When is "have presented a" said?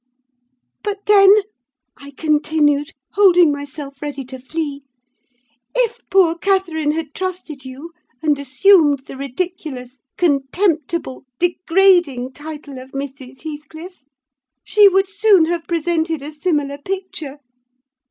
15.45-16.31